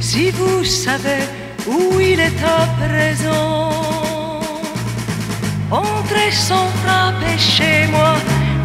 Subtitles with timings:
[0.00, 1.22] Si vous savez
[1.66, 4.40] où il est à présent,
[5.70, 8.14] entrez sans frapper chez moi.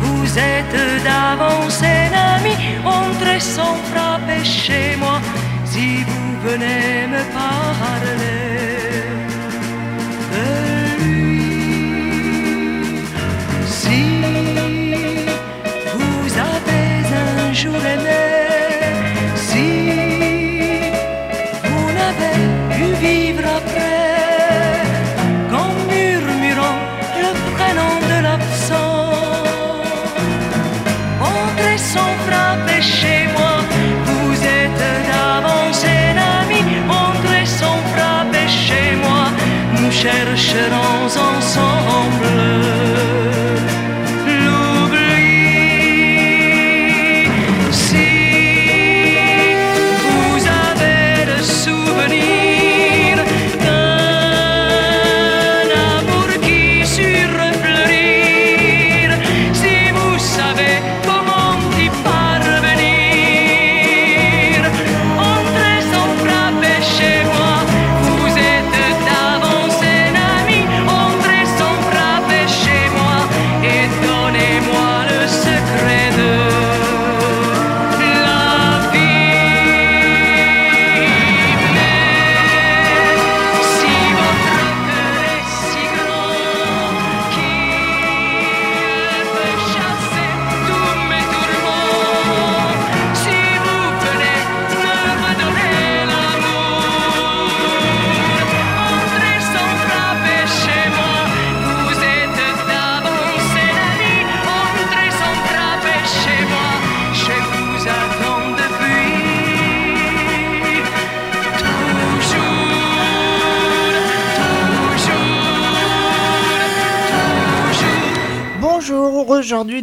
[0.01, 2.55] Vous êtes d'avance un ami,
[2.85, 5.19] entrez sans frapper chez moi.
[5.65, 8.17] Si vous venez me parler
[10.33, 10.45] de
[11.03, 11.71] lui,
[13.65, 14.01] si
[15.93, 16.87] vous avez
[17.43, 18.30] un jour aimé,
[40.01, 42.40] chercherons ensemble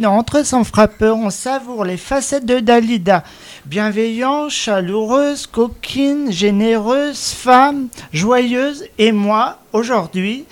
[0.05, 3.23] Entre sans frappeur, on savoure les facettes de Dalida.
[3.65, 8.85] Bienveillante, chaleureuse, coquine, généreuse, femme, joyeuse.
[8.97, 10.45] Et moi, aujourd'hui,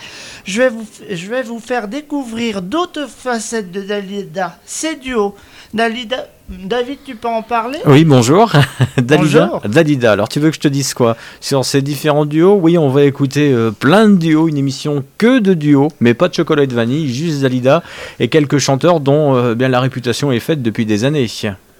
[0.43, 4.57] je vais vous, je vais vous faire découvrir d'autres facettes de Dalida.
[4.65, 5.35] C'est duo.
[5.73, 7.79] Dalida, David, tu peux en parler?
[7.85, 8.51] Oui, bonjour.
[8.97, 9.47] Dalida.
[9.47, 9.61] Bonjour.
[9.67, 10.13] Dalida.
[10.13, 11.17] Alors, tu veux que je te dise quoi?
[11.41, 15.39] Sur ces différents duos, oui, on va écouter euh, plein de duos, une émission que
[15.39, 17.83] de duos, mais pas de chocolat et de vanille, juste Dalida
[18.19, 21.27] et quelques chanteurs dont euh, bien la réputation est faite depuis des années.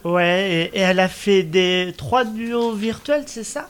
[0.04, 3.70] Ouais, et, et elle a fait des trois duos virtuels, c'est ça?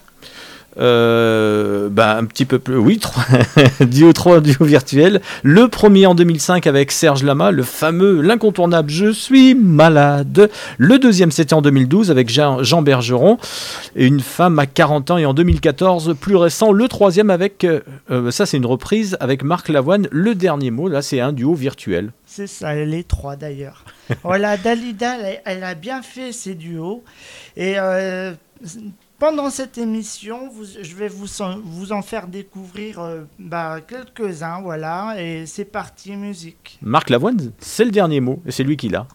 [0.80, 3.24] Euh, bah, un petit peu plus, oui, trois,
[3.82, 5.22] duo 3 duo virtuel.
[5.44, 10.50] Le premier en 2005 avec Serge Lama, le fameux, l'incontournable Je suis malade.
[10.78, 13.38] Le deuxième c'était en 2012 avec Jean, Bergeron,
[13.96, 15.18] et une femme à 40 ans.
[15.18, 19.44] Et en 2014, plus récent, le troisième avec, euh, euh, ça c'est une reprise avec
[19.44, 22.12] Marc Lavoine, le dernier mot, là c'est un duo virtuel.
[22.26, 23.84] C'est ça, les trois d'ailleurs.
[24.24, 27.04] voilà, Dalida, elle, elle a bien fait ses duos.
[27.56, 28.34] Et euh,
[29.20, 30.52] pendant cette émission,
[30.82, 35.16] je vais vous en, vous en faire découvrir euh, bah, quelques-uns, voilà.
[35.22, 36.78] Et c'est parti, musique.
[36.82, 39.08] Marc Lavoine, c'est le dernier mot, et c'est lui qui l'a.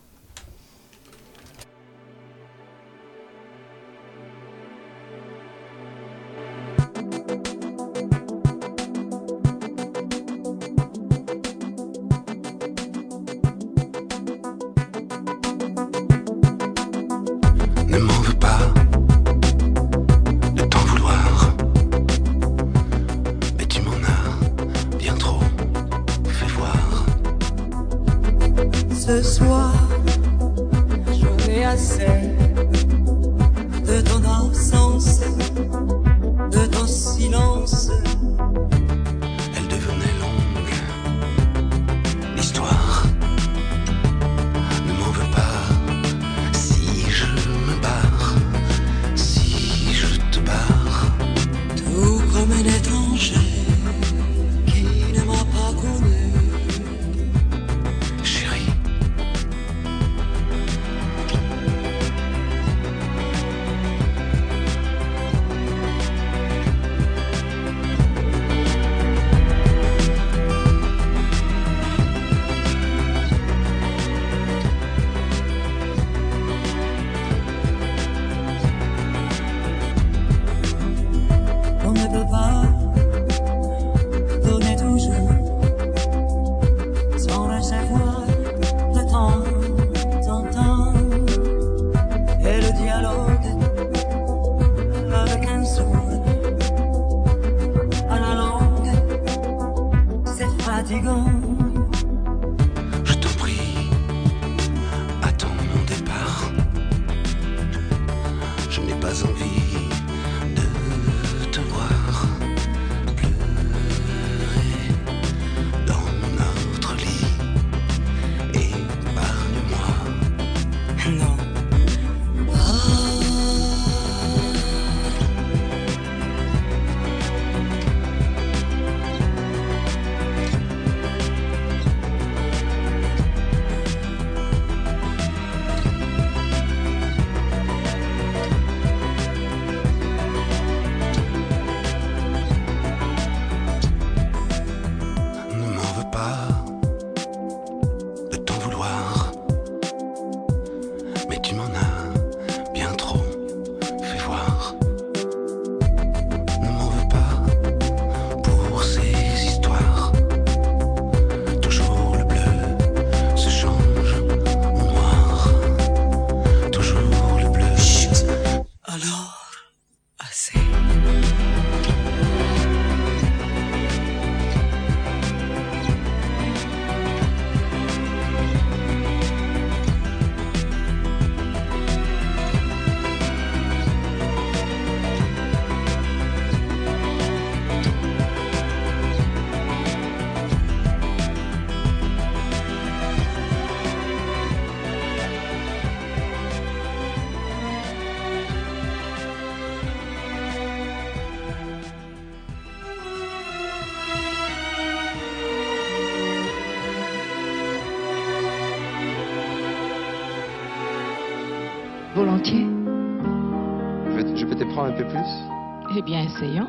[216.04, 216.68] Bien, essayons.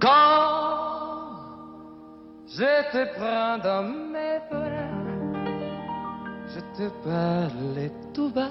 [0.00, 0.08] Quand
[2.46, 4.92] je te prends dans mes bras,
[6.46, 8.48] je te parle tout bas.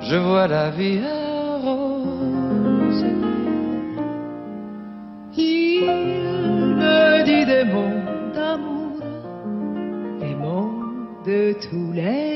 [0.00, 3.04] Je vois la vie en rose.
[5.36, 5.84] Il
[6.76, 9.00] me dit des mots d'amour,
[10.20, 10.72] des mots
[11.26, 12.27] de tous les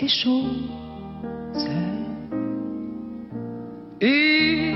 [0.00, 1.58] quelque chose.
[4.00, 4.74] Il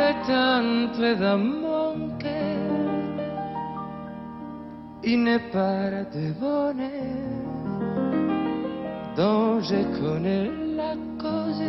[0.00, 2.56] est entré dans mon cœur
[5.04, 7.26] une part de bonheur
[9.16, 11.62] dont je connais la cause.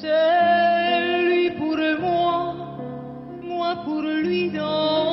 [0.00, 2.54] C'est lui pour moi,
[3.42, 5.05] moi pour lui dans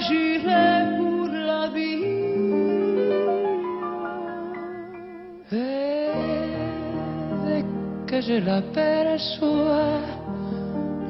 [0.00, 2.04] juré pour la vie.
[5.52, 6.08] Et
[7.44, 7.64] dès
[8.06, 10.00] que je l'aperçois,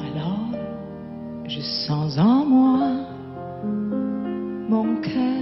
[0.08, 0.50] Alors,
[1.46, 2.88] je sens en moi
[4.68, 5.39] mon cœur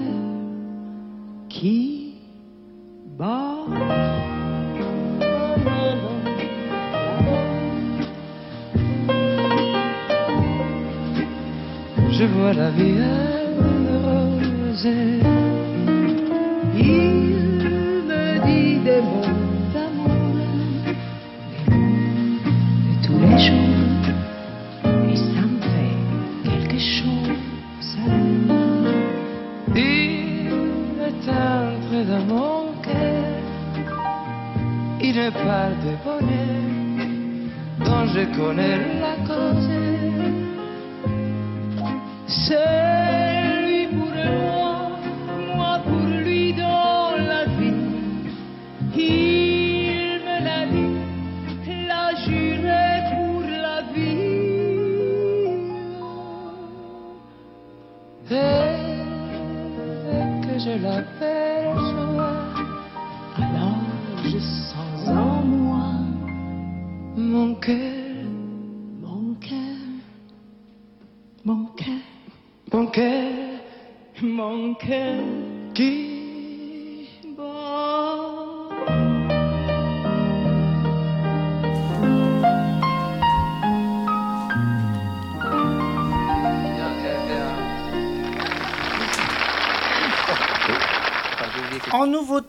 [42.29, 42.78] C'est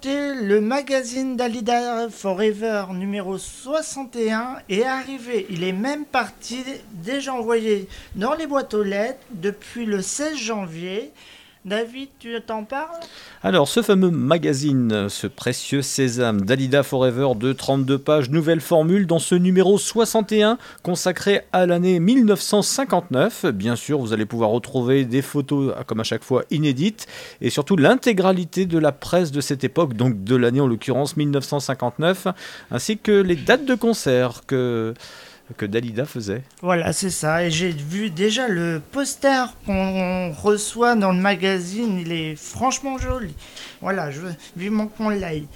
[0.05, 5.48] le magazine Dalida Forever numéro 61 est arrivé.
[5.50, 11.12] Il est même parti déjà envoyé dans les boîtes aux lettres depuis le 16 janvier.
[11.66, 12.96] David, tu t'en parles?
[13.44, 19.20] Alors, ce fameux magazine, ce précieux sésame Dalida Forever de 32 pages, nouvelle formule dans
[19.20, 23.48] ce numéro 61 consacré à l'année 1959.
[23.48, 27.08] Bien sûr, vous allez pouvoir retrouver des photos, comme à chaque fois, inédites
[27.42, 32.28] et surtout l'intégralité de la presse de cette époque, donc de l'année en l'occurrence 1959,
[32.72, 34.94] ainsi que les dates de concert que,
[35.58, 36.44] que Dalida faisait.
[36.62, 37.44] Voilà, c'est ça.
[37.44, 42.00] Et j'ai vu déjà le poster qu'on reçoit dans le magazine.
[42.00, 43.34] Il est franchement joli.
[43.82, 45.48] Voilà, je veux vivement qu'on l'aille.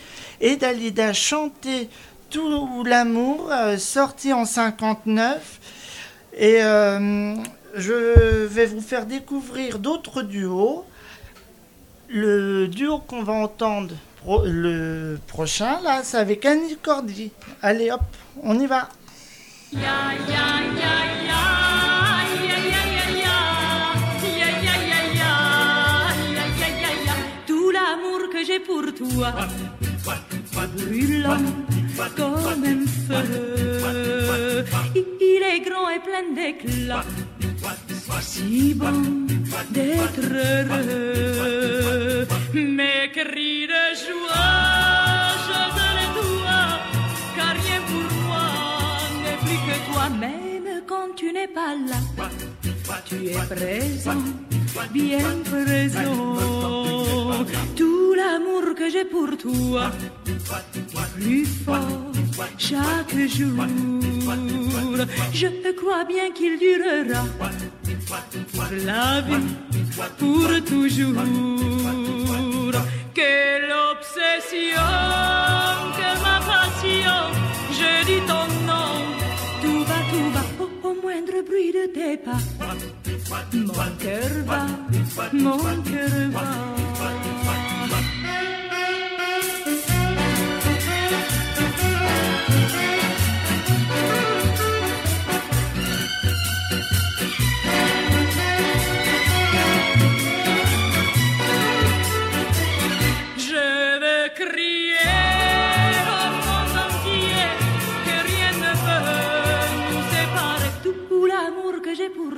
[0.42, 1.90] Et Dalida chantait
[2.30, 5.60] Tout l'amour, euh, sorti en 59.
[6.36, 7.36] Et euh,
[7.76, 10.86] je vais vous faire découvrir d'autres duos.
[12.10, 13.96] Le duo qu'on va entendre
[14.46, 17.32] le prochain, là, c'est avec Annie Cordy.
[17.62, 18.02] Allez, hop,
[18.42, 18.90] on y va.
[27.48, 29.34] Tout l'amour que j'ai pour toi,
[30.78, 31.42] brûlant
[32.16, 34.64] comme un feu.
[34.96, 37.04] Il est grand et plein d'éclat,
[38.22, 39.26] si bon
[39.72, 42.28] d'être heureux.
[42.54, 45.13] Mes cris de joie,
[51.24, 52.00] tu n'es pas là.
[53.06, 54.24] Tu es présent,
[54.92, 56.36] bien présent.
[57.78, 59.92] Tout l'amour que j'ai pour toi,
[61.16, 62.12] plus fort
[62.58, 63.66] chaque jour.
[65.34, 65.48] Je
[65.80, 67.24] crois bien qu'il durera
[68.86, 69.50] la vie,
[70.20, 71.24] pour toujours.
[73.14, 74.90] Quelle obsession,
[75.98, 77.22] que ma passion,
[77.72, 78.73] je dis ton nom,
[80.34, 80.42] va,
[80.84, 81.86] oh moindre bruit de
[84.00, 84.66] cœur va,
[85.32, 87.33] mon cœur.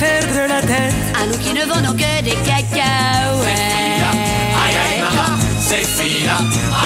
[0.00, 0.94] Perdre la tête.
[1.20, 3.58] À nous qui ne vendons que des cacahuètes.
[4.62, 6.38] Aïe aïe maman, ces filles-là,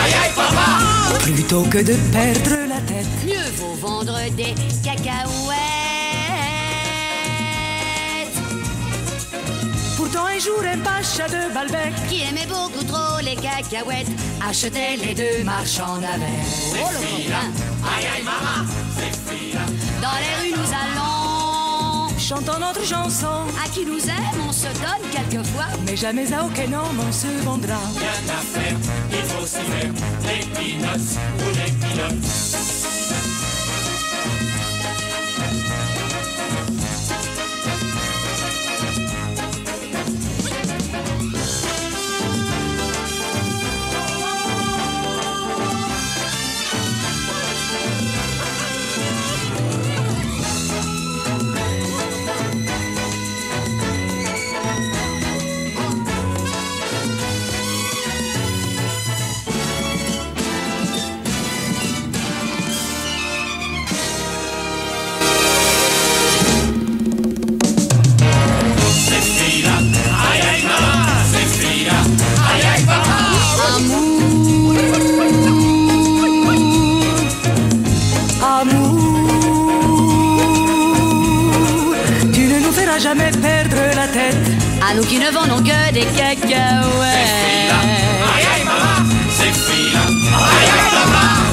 [0.03, 1.19] aïe aïe papa.
[1.23, 3.07] Plutôt que de perdre la tête.
[3.25, 5.61] Mieux vaut vendre des cacahuètes.
[9.97, 14.09] Pourtant un jour un pacha de Balbec Qui aimait beaucoup trop les cacahuètes.
[14.49, 16.43] achetait les deux marchands navets.
[16.73, 17.49] Copain.
[17.97, 18.67] Aïe aïe maman,
[18.97, 19.61] ces filles-là.
[20.03, 20.94] Dans les rues nous allons.
[22.27, 23.27] Chantant notre chanson,
[23.63, 25.67] À qui nous aime, on se donne quelquefois.
[25.85, 27.77] mais jamais à aucun homme on se vendra.
[27.99, 28.77] Rien à faire,
[29.11, 29.93] il faut s'y faire.
[30.23, 32.74] Les peanuts ou les peanuts.
[84.87, 86.55] À nous qui ne vendons que des cacahuètes.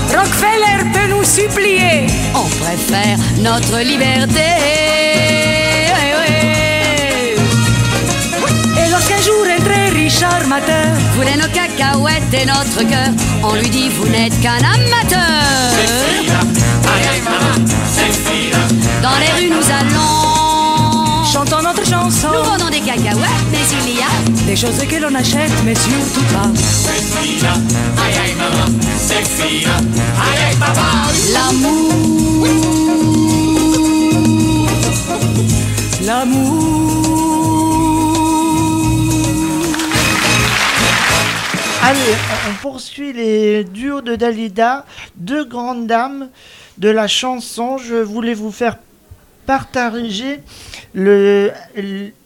[0.09, 2.07] Rockefeller peut nous supplier.
[2.35, 4.41] On préfère notre liberté.
[8.77, 13.13] Et lorsqu'un jour un très riche armateur Voulait nos cacahuètes et notre cœur.
[13.43, 15.21] On lui dit vous n'êtes qu'un amateur.
[19.01, 19.50] Dans les rues
[22.83, 23.57] des cacahuètes, mais
[23.87, 26.49] il y a des choses que l'on achète, mais surtout pas.
[26.55, 27.53] Ces filles-là,
[28.03, 30.81] aïe aïe maman, ces filles-là, aïe aïe papa.
[31.33, 32.47] l'amour.
[36.05, 36.67] L'amour.
[41.83, 44.85] Allez, on- on poursuit les duos de Dalida,
[45.15, 46.29] deux grandes dames
[46.77, 47.77] de la chanson.
[47.77, 48.77] Je voulais vous faire
[49.45, 50.39] partager
[50.93, 51.51] le,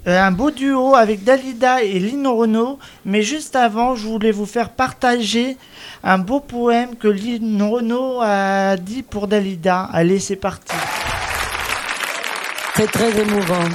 [0.06, 2.80] un beau duo avec Dalida et Lino Renault.
[3.06, 5.58] Mais juste avant, je voulais vous faire partager
[6.04, 9.90] un beau poème que Lino Renault a dit pour Dalida.
[9.92, 10.76] Allez, c'est parti.
[12.76, 13.70] C'est très émouvant.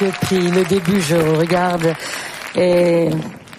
[0.00, 1.94] Depuis le début, je regarde
[2.56, 3.08] et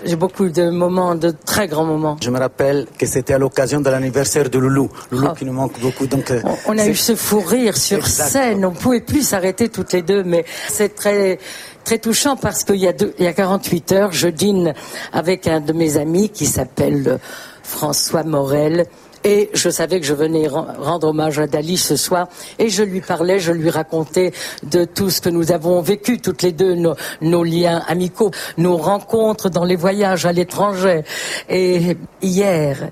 [0.05, 2.15] j'ai beaucoup de moments, de très grands moments.
[2.21, 4.89] Je me rappelle que c'était à l'occasion de l'anniversaire de Loulou.
[5.11, 5.33] Loulou Oh.
[5.37, 6.07] qui nous manque beaucoup.
[6.07, 8.29] Donc, euh, On, on a eu ce fou rire sur Exactement.
[8.29, 8.65] scène.
[8.65, 11.39] On pouvait plus s'arrêter toutes les deux, mais c'est très
[11.83, 14.73] très touchant parce qu'il y a deux, il y a 48 heures, je dîne
[15.13, 17.17] avec un de mes amis qui s'appelle euh,
[17.63, 18.85] François Morel.
[19.27, 22.27] Et je savais que je venais ren- rendre hommage à Dali ce soir.
[22.59, 26.43] Et je lui parlais, je lui racontais de tout ce que nous avons vécu toutes
[26.43, 28.29] les deux, nos, nos liens amicaux,
[28.59, 31.03] nos rencontres dans les voyages à l'étranger.
[31.49, 32.91] Et hier,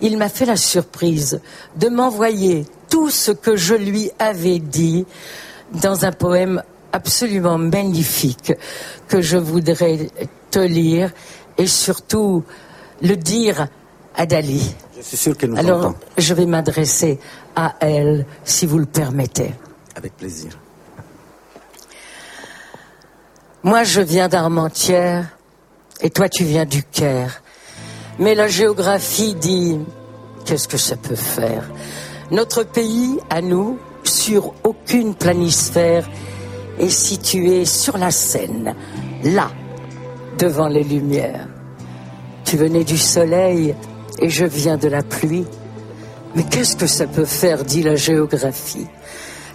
[0.00, 1.40] il m'a fait la surprise
[1.76, 5.04] de m'envoyer tout ce que je lui avais dit
[5.82, 8.54] dans un poème absolument magnifique
[9.08, 10.08] que je voudrais
[10.50, 11.10] te lire
[11.58, 12.44] et surtout
[13.02, 13.68] le dire
[14.16, 14.74] à Dali.
[14.96, 15.98] Je suis sûr qu'elle nous Alors, entend.
[16.16, 17.18] je vais m'adresser
[17.54, 19.52] à elle, si vous le permettez.
[19.94, 20.50] Avec plaisir.
[23.62, 25.26] Moi, je viens d'Armentières
[26.00, 27.42] et toi, tu viens du Caire.
[28.18, 29.78] Mais la géographie dit
[30.44, 31.64] qu'est-ce que ça peut faire
[32.30, 36.08] Notre pays, à nous, sur aucune planisphère,
[36.78, 38.74] est situé sur la Seine,
[39.24, 39.50] là,
[40.38, 41.48] devant les lumières.
[42.44, 43.74] Tu venais du soleil
[44.18, 45.46] et je viens de la pluie.
[46.34, 48.86] Mais qu'est-ce que ça peut faire, dit la géographie?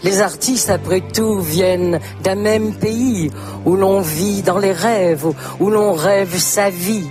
[0.03, 3.31] Les artistes, après tout, viennent d'un même pays
[3.65, 5.27] où l'on vit dans les rêves,
[5.59, 7.09] où l'on rêve sa vie.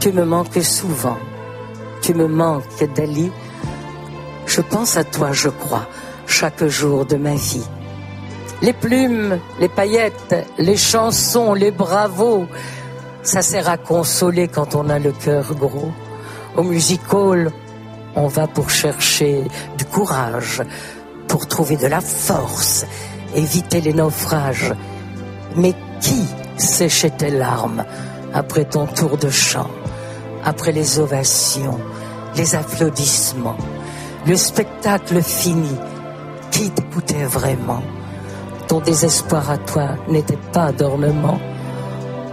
[0.00, 1.18] Tu me manques souvent.
[2.00, 3.30] Tu me manques, Dali.
[4.46, 5.86] Je pense à toi, je crois,
[6.26, 7.66] chaque jour de ma vie.
[8.62, 12.46] Les plumes, les paillettes, les chansons, les bravos,
[13.22, 15.92] ça sert à consoler quand on a le cœur gros.
[16.56, 17.50] Au music hall,
[18.14, 19.44] on va pour chercher
[19.76, 20.62] du courage,
[21.28, 22.86] pour trouver de la force,
[23.34, 24.72] éviter les naufrages.
[25.56, 26.24] Mais qui
[26.56, 27.84] séchait tes larmes
[28.32, 29.70] après ton tour de chant,
[30.44, 31.78] après les ovations,
[32.36, 33.58] les applaudissements,
[34.26, 35.76] le spectacle fini?
[36.50, 37.82] Qui t'écoutait vraiment?
[38.66, 41.38] Ton désespoir à toi n'était pas d'ornement.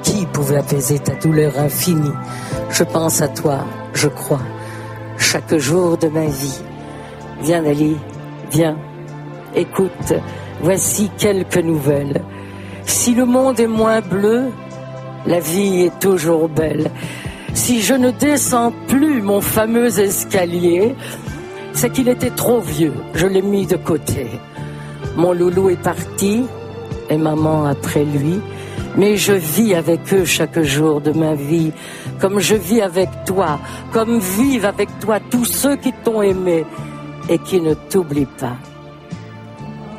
[0.02, 2.14] Qui pouvait apaiser ta douleur infinie?
[2.74, 3.60] Je pense à toi,
[3.94, 4.42] je crois,
[5.20, 6.60] chaque jour de ma vie.
[7.44, 7.96] Viens, Ali,
[8.52, 8.76] viens.
[9.56, 10.12] Écoute,
[10.60, 12.20] voici quelques nouvelles.
[12.84, 14.46] Si le monde est moins bleu,
[15.28, 16.90] la vie est toujours belle.
[17.54, 20.96] Si je ne descends plus mon fameux escalier,
[21.74, 22.96] c'est qu'il était trop vieux.
[23.14, 24.26] Je l'ai mis de côté.
[25.16, 26.48] Mon loulou est parti
[27.12, 28.42] et maman après lui.
[28.96, 31.72] Mais je vis avec eux chaque jour de ma vie,
[32.20, 33.60] comme je vis avec toi,
[33.92, 36.64] comme vivent avec toi tous ceux qui t'ont aimé
[37.28, 38.56] et qui ne t'oublient pas.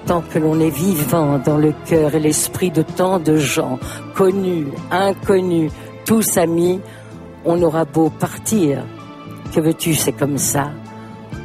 [0.06, 3.78] Tant que l'on est vivant dans le cœur et l'esprit de tant de gens,
[4.14, 5.72] connus, inconnus,
[6.04, 6.80] tous amis,
[7.44, 8.84] on aura beau partir.
[9.54, 10.70] Que veux-tu, c'est comme ça.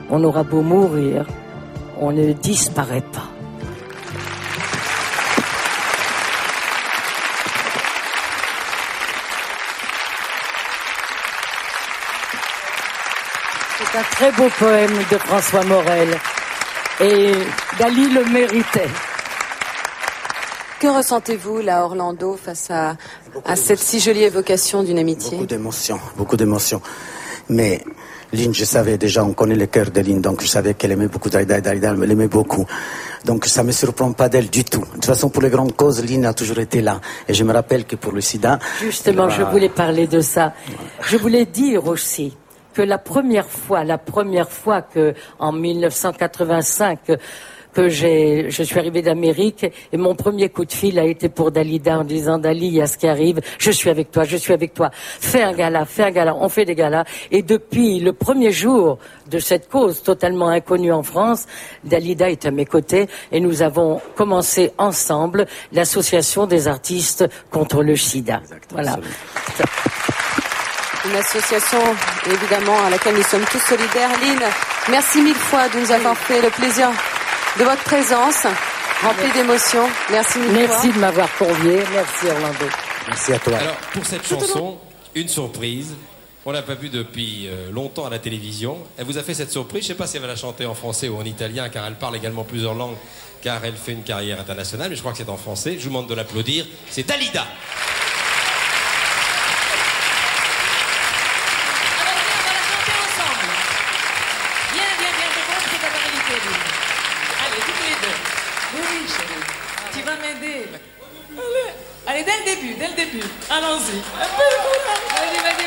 [0.10, 1.26] On aura beau mourir,
[2.00, 3.39] on ne disparaît pas.
[14.00, 16.10] Un très beau poème de François Morel.
[17.02, 17.34] Et
[17.78, 18.88] Dali le méritait.
[20.80, 22.96] Que ressentez-vous là, Orlando, face à,
[23.46, 26.82] à cette si jolie évocation d'une amitié Beaucoup d'émotions, beaucoup d'émotions.
[27.50, 27.84] Mais
[28.32, 31.08] Lynn, je savais déjà, on connaît le cœur de Lynn, donc je savais qu'elle aimait
[31.08, 32.66] beaucoup Dalida et Dalida elle l'aimait beaucoup.
[33.26, 34.82] Donc ça me surprend pas d'elle du tout.
[34.82, 37.02] De toute façon, pour les grandes causes, Lynn a toujours été là.
[37.28, 38.60] Et je me rappelle que pour le sida...
[38.80, 40.54] Justement, je voulais parler de ça.
[41.06, 42.38] Je voulais dire aussi
[42.80, 47.00] que la première fois, la première fois que, en 1985,
[47.74, 51.52] que j'ai, je suis arrivée d'Amérique et mon premier coup de fil a été pour
[51.52, 54.38] Dalida en disant Dali, il y a ce qui arrive, je suis avec toi, je
[54.38, 54.92] suis avec toi.
[54.94, 56.38] Fais un gala, fais un gala.
[56.38, 57.04] On fait des galas.
[57.32, 58.98] Et depuis le premier jour
[59.30, 61.48] de cette cause totalement inconnue en France,
[61.84, 67.98] Dalida est à mes côtés et nous avons commencé ensemble l'association des artistes contre le
[67.98, 68.42] sida.
[68.72, 68.98] Voilà.
[71.06, 71.80] Une association,
[72.26, 74.10] évidemment, à laquelle nous sommes tous solidaires.
[74.22, 74.40] Lynn,
[74.90, 76.90] merci mille fois de nous avoir fait le plaisir
[77.58, 78.46] de votre présence,
[79.02, 79.88] remplie d'émotions.
[80.12, 80.96] Merci mille Merci fois.
[80.96, 81.84] de m'avoir convié.
[81.94, 82.66] Merci Orlando.
[83.08, 83.58] Merci à toi.
[83.58, 84.78] Alors, pour cette chanson,
[85.16, 85.96] une surprise.
[86.46, 88.78] On l'a pas vue depuis euh, longtemps à la télévision.
[88.98, 89.84] Elle vous a fait cette surprise.
[89.84, 91.96] Je sais pas si elle va la chanter en français ou en italien, car elle
[91.96, 92.96] parle également plusieurs langues,
[93.42, 94.90] car elle fait une carrière internationale.
[94.90, 95.76] Mais je crois que c'est en français.
[95.78, 96.66] Je vous demande de l'applaudir.
[96.90, 97.46] C'est Dalida.
[113.60, 114.00] Allons-y.
[114.18, 115.60] Vas-y, vas-y.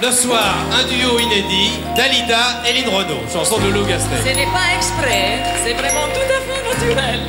[0.00, 4.16] Le soir, un duo inédit, Dalida et Lynn Renault, chanson de Lou Gastet.
[4.24, 7.20] Ce n'est pas exprès, c'est vraiment tout à fait naturel.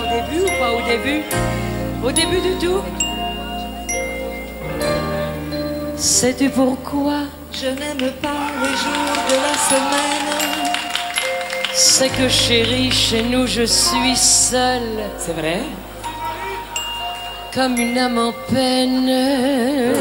[0.00, 1.22] Au début ou pas au début?
[2.02, 2.82] Au début du tout?
[5.96, 7.20] Sais-tu pourquoi
[7.52, 10.72] je n'aime pas les jours de la semaine?
[11.74, 15.04] C'est que chérie, chez nous je suis seule.
[15.18, 15.60] C'est vrai?
[17.54, 19.94] Comme une âme en peine.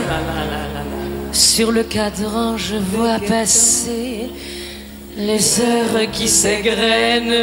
[1.31, 4.29] Sur le cadran, je vois passer
[5.17, 7.33] les heures qui s'égrènent.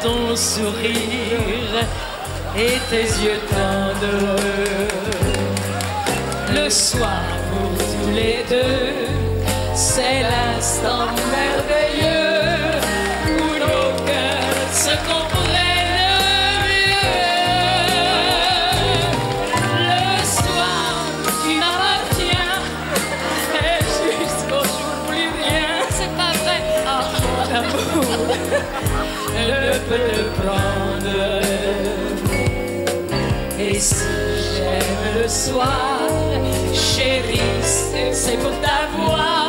[0.00, 1.74] Ton sourire
[2.56, 4.40] et tes yeux tendres.
[6.54, 8.92] Le soir pour tous les deux,
[9.74, 12.23] c'est l'instant merveilleux
[29.84, 31.40] ne peut te prendre.
[33.58, 33.94] Et si
[34.54, 36.00] j'aime le soir,
[36.72, 39.43] chérie, c'est c'est pour t'avoir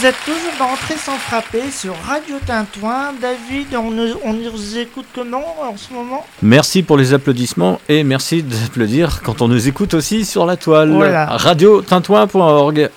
[0.00, 3.12] Vous, êtes toujours dans Entrée sans frapper sur Radio Tintouin.
[3.20, 8.02] David, on, nous- on nous écoute comment en ce moment Merci pour les applaudissements et
[8.02, 10.90] merci d'applaudir quand on nous écoute aussi sur la toile.
[10.92, 11.26] Voilà.
[11.26, 12.88] Radio Tintouin.org.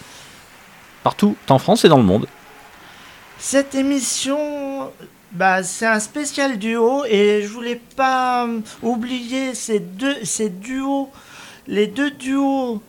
[1.03, 2.25] Partout en France et dans le monde.
[3.37, 4.89] Cette émission,
[5.33, 11.09] bah, c'est un spécial duo et je voulais pas euh, oublier ces deux, ces duos,
[11.67, 12.81] les deux duos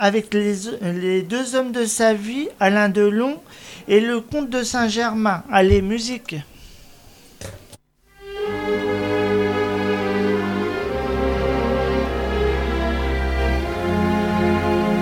[0.00, 3.38] avec les, les deux hommes de sa vie, Alain Delon
[3.86, 5.44] et le comte de Saint-Germain.
[5.52, 6.36] Allez, musique.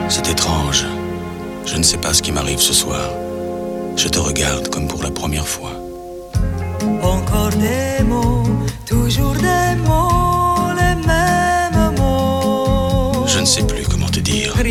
[0.09, 0.85] C'est étrange.
[1.65, 3.11] Je ne sais pas ce qui m'arrive ce soir.
[3.97, 5.73] Je te regarde comme pour la première fois.
[7.03, 8.43] Encore des mots,
[8.85, 13.27] toujours des mots, les mêmes mots.
[13.27, 13.78] Je ne sais plus.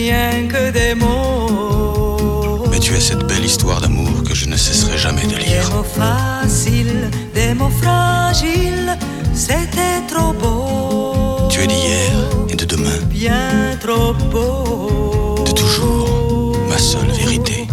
[0.09, 2.63] Rien que des mots.
[2.71, 5.69] Mais tu as cette belle histoire d'amour que je ne cesserai jamais de Des lire.
[5.75, 8.97] mots faciles, des mots fragiles,
[9.33, 11.49] c'était trop beau.
[11.49, 12.11] Tu es d'hier
[12.47, 15.43] et de demain, Bien trop beau.
[15.45, 17.67] de toujours, ma seule vérité.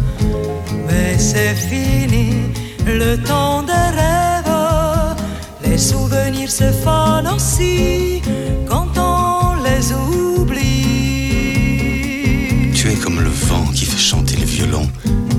[0.89, 2.31] Mais c'est fini,
[2.85, 5.15] le temps des rêves.
[5.65, 8.23] Les souvenirs se fanent aussi
[8.69, 8.89] quand
[14.05, 14.87] chanter le violon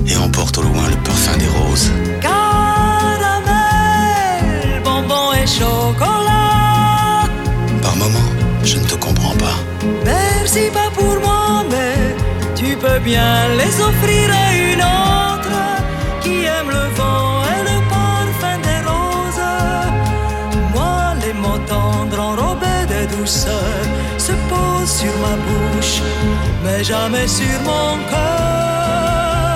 [0.08, 1.88] et emporte au loin le parfum des roses.
[2.20, 2.42] Caramel,
[4.82, 7.28] bonbon et chocolat.
[7.80, 8.30] Par moments,
[8.64, 9.58] je ne te comprends pas.
[10.04, 12.16] Merci pas pour moi, mais
[12.56, 15.58] tu peux bien les offrir à une autre
[16.22, 19.54] qui aime le vent et le parfum des roses.
[20.74, 23.76] Moi, les mots tendres enrobés de douceur
[24.26, 26.02] se posent sur ma bouche,
[26.64, 29.55] mais jamais sur mon cœur.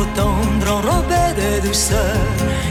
[0.00, 2.16] Mots tendres enrobés de douceur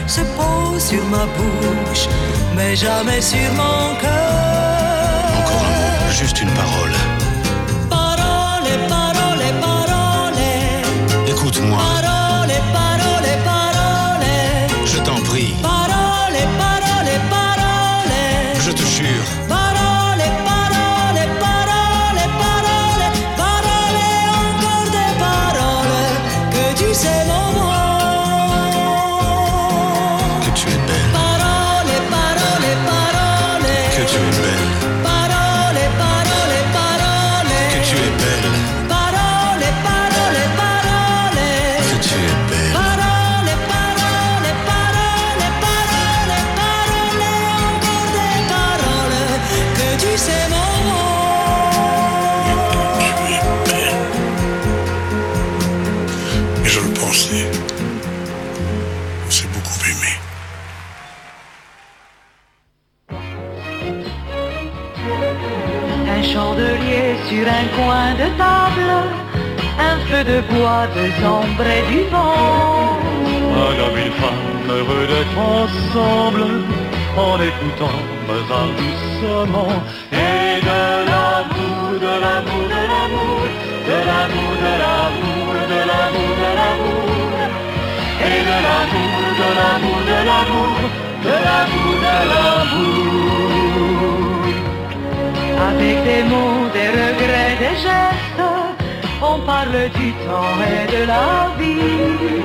[0.06, 2.08] se posent sur ma bouche,
[2.56, 5.24] mais jamais sur mon cœur.
[5.38, 6.50] Encore un mot, juste une.
[6.50, 7.19] Parole,
[67.80, 68.90] coin de table,
[69.88, 72.98] un feu de bois, deux ombres et du vent.
[73.64, 76.44] Un homme, une femme, heureux d'être ensemble,
[77.26, 79.72] en écoutant Mozart doucement.
[80.12, 83.42] Et de l'amour, de l'amour, de l'amour,
[83.90, 87.34] de l'amour, de l'amour, de l'amour, de l'amour.
[88.28, 90.74] Et de l'amour, de l'amour, de l'amour,
[91.26, 94.29] de l'amour, de l'amour.
[95.68, 98.44] Avec des mots, des regrets, des gestes,
[99.22, 102.40] on parle du temps et de la vie.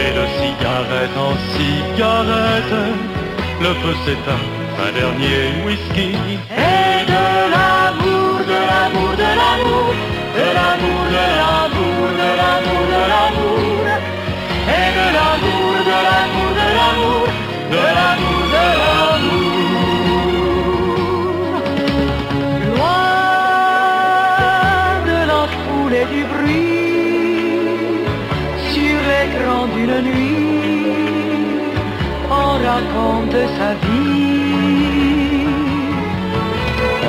[0.00, 2.76] Et de cigarette en cigarette,
[3.60, 4.44] le feu s'éteint,
[4.84, 6.08] un dernier whisky.
[6.50, 9.88] Et de l'amour, de l'amour, de l'amour,
[10.38, 13.84] de l'amour, de l'amour, de l'amour, de l'amour.
[14.78, 17.26] Et de l'amour, de l'amour, de l'amour,
[17.72, 18.95] de l'amour, de l'amour.
[32.76, 34.66] Raconte sa vie.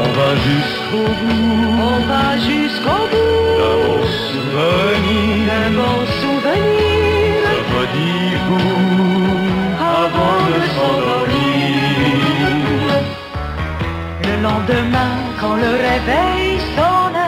[0.01, 3.45] On va jusqu'au bout, On va jusqu'au bout.
[3.61, 7.39] D'un bon souvenir, d'un bon souvenir.
[7.47, 8.75] De redis-vous
[9.99, 11.79] avant de s'endormir.
[14.27, 17.25] Le lendemain, quand le réveil sonne,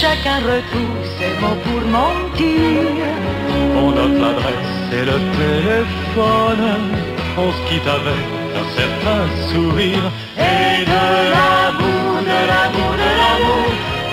[0.00, 2.82] chacun retrouve ses mots pour mentir.
[3.82, 6.66] On note l'adresse et le téléphone,
[7.38, 8.24] on se quitte avec
[8.60, 10.06] un certain sourire.
[10.36, 13.68] Et de l'amour, de l'amour, de l'amour,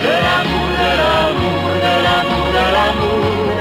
[0.06, 3.56] de l'amour, de l'amour, de l'amour, de l'amour.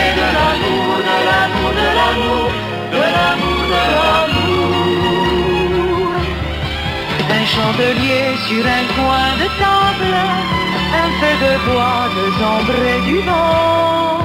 [0.00, 2.48] Et de l'amour, de l'amour, de l'amour,
[2.96, 4.70] de l'amour, de l'amour.
[7.38, 10.14] Un chandelier sur un coin de table,
[11.04, 14.18] un feu de bois, deux ombres et du vent.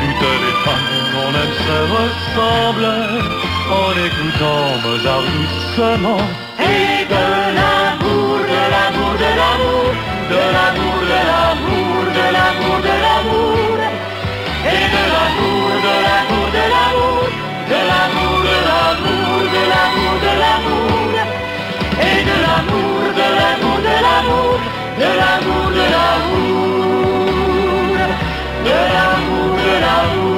[0.00, 6.22] Toutes les femmes qu'on aime se ressemblent en écoutant Mozart doucement.
[6.58, 7.24] Et de
[7.56, 9.88] l'amour, de l'amour, de l'amour,
[10.32, 13.78] de l'amour, de l'amour, de l'amour, de l'amour.
[14.74, 17.22] Et de l'amour, de l'amour, de l'amour,
[17.72, 21.12] de l'amour, de l'amour, de l'amour, de l'amour.
[22.08, 24.58] Et de l'amour, de l'amour, de l'amour,
[25.00, 26.70] de l'amour, de l'amour.
[28.66, 30.29] De l'amour, de l'amour,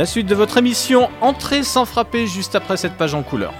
[0.00, 3.52] La suite de votre émission Entrée sans frapper juste après cette page en couleur.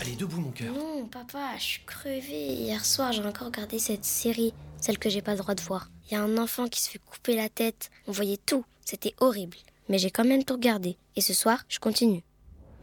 [0.00, 0.72] Allez, debout, mon cœur.
[0.72, 2.46] Non, papa, je suis crevée.
[2.46, 5.90] Hier soir, j'ai encore regardé cette série, celle que j'ai pas le droit de voir.
[6.10, 7.90] Il y a un enfant qui se fait couper la tête.
[8.08, 8.64] On voyait tout.
[8.86, 9.58] C'était horrible.
[9.90, 10.96] Mais j'ai quand même tout regardé.
[11.16, 12.22] Et ce soir, je continue.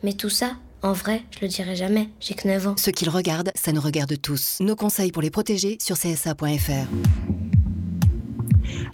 [0.03, 0.51] Mais tout ça,
[0.83, 2.09] en vrai, je le dirai jamais.
[2.19, 2.75] J'ai que 9 ans.
[2.77, 4.57] Ce qu'ils regardent, ça nous regarde tous.
[4.59, 7.56] Nos conseils pour les protéger sur csa.fr.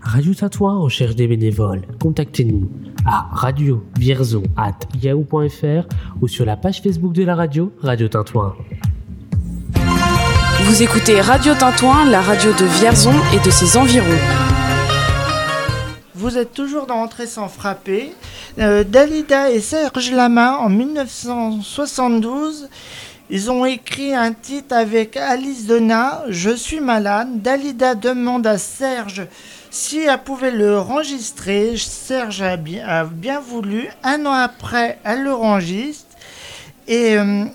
[0.03, 1.83] Radio Tatouage recherche des bénévoles.
[2.01, 2.69] Contactez-nous
[3.05, 5.87] à radiovierzo.yahoo.fr
[6.21, 8.53] ou sur la page Facebook de la radio Radio Tintouin.
[10.63, 14.05] Vous écoutez Radio Tintouin, la radio de Vierzon et de ses environs.
[16.15, 18.13] Vous êtes toujours dans Entrée sans frapper.
[18.59, 22.67] Euh, Dalida et Serge Lama, en 1972,
[23.29, 27.41] ils ont écrit un titre avec Alice Donna, Je suis malade.
[27.41, 29.27] Dalida demande à Serge
[29.73, 31.73] si elle pouvait le enregistrer.
[31.77, 33.89] Serge a bien, a bien voulu.
[34.03, 36.05] Un an après, elle le enregistre.
[36.87, 37.45] Et euh,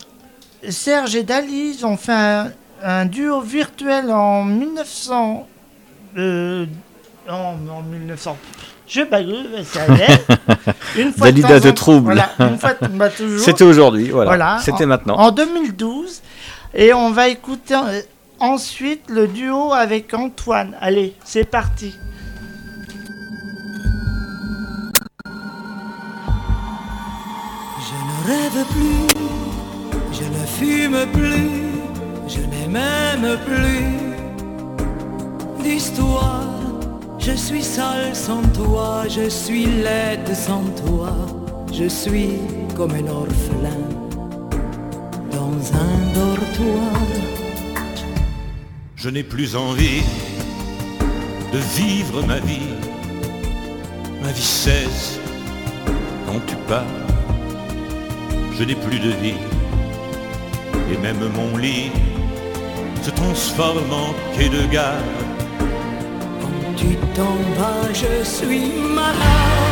[0.69, 2.51] Serge et Dali, ils ont fait un,
[2.83, 5.47] un duo virtuel en 1900.
[6.17, 6.67] euh,
[7.29, 7.35] en,
[7.71, 8.37] en 1900.
[8.89, 9.29] Je bague,
[9.65, 9.81] ça.
[10.97, 12.05] Une fois de Dalida temps te en- trouble.
[12.07, 13.45] Voilà, une fois de- bah, toujours.
[13.45, 14.59] C'était aujourd'hui, voilà.
[14.65, 15.15] C'était en- maintenant.
[15.19, 16.23] En 2012.
[16.75, 18.01] Et on va écouter euh,
[18.41, 20.77] ensuite le duo avec Antoine.
[20.81, 21.99] Allez, c'est parti.
[27.81, 29.09] Je ne rêve plus,
[30.13, 31.51] je ne fume plus,
[32.29, 33.85] je n'ai même plus
[35.63, 36.45] d'histoire.
[37.19, 41.15] Je suis seul sans toi, je suis laide sans toi,
[41.73, 42.39] je suis
[42.75, 43.85] comme un orphelin
[45.31, 47.38] dans un dortoir.
[49.01, 50.03] Je n'ai plus envie
[51.53, 52.75] de vivre ma vie.
[54.21, 55.21] Ma vie cesse
[56.27, 56.83] quand tu pars.
[58.59, 59.41] Je n'ai plus de vie.
[60.93, 61.93] Et même mon lit
[63.01, 64.97] se transforme en quai de gare.
[66.41, 69.68] Quand tu t'en vas, je suis malade,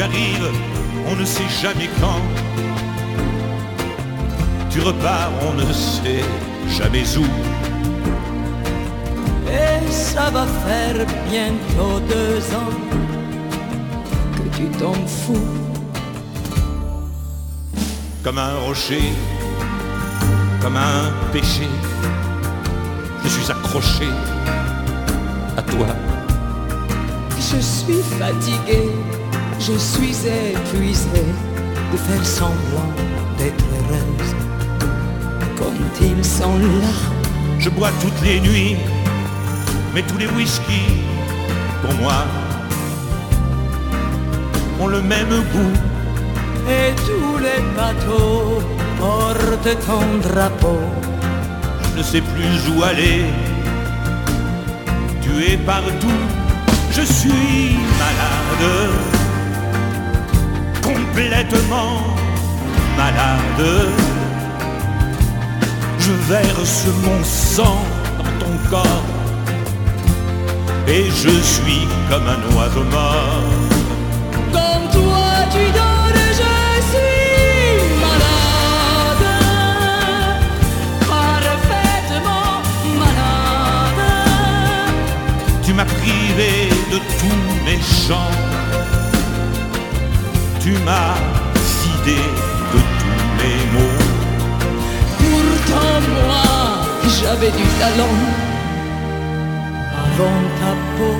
[0.00, 0.50] Tu arrives,
[1.06, 2.22] on ne sait jamais quand.
[4.70, 6.24] Tu repars, on ne sait
[6.70, 7.26] jamais où.
[9.46, 12.74] Et ça va faire bientôt deux ans
[14.36, 15.50] que tu t'en fous.
[18.24, 19.12] comme un rocher,
[20.62, 21.68] comme un péché.
[23.22, 24.08] Je suis accroché
[25.58, 25.88] à toi.
[27.36, 28.90] Je suis fatigué,
[29.60, 31.24] je suis épuisé
[31.92, 32.92] de faire semblant
[33.38, 34.34] d'être heureuse.
[35.58, 36.88] Quand ils sont là,
[37.58, 38.76] Je bois toutes les nuits,
[39.94, 40.82] mais tous les whisky,
[41.82, 42.24] pour moi,
[44.80, 45.76] ont le même goût.
[46.68, 48.62] et tous les bateaux
[48.98, 50.80] portent ton drapeau.
[51.92, 53.24] Je ne sais plus où aller.
[55.20, 56.22] Tu es partout,
[56.92, 59.09] je suis malade,
[60.94, 61.98] complètement
[62.96, 63.66] malade.
[65.98, 67.82] Je verse mon sang
[68.18, 69.04] dans ton corps
[70.88, 73.44] et je suis comme un oiseau mort.
[74.52, 76.56] Comme toi tu dors, je
[76.90, 77.76] suis
[78.06, 79.26] malade,
[81.14, 82.52] parfaitement
[83.02, 84.02] malade.
[85.64, 86.52] Tu m'as privé
[86.92, 88.34] de tous mes chants.
[90.62, 91.14] Tu m'as
[91.80, 92.20] vidé
[92.72, 94.02] de tous mes mots.
[95.18, 96.44] Pourtant moi,
[97.18, 98.18] j'avais du talent
[100.04, 101.16] avant ta peau.